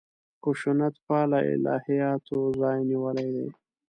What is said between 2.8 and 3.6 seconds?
نیولی دی.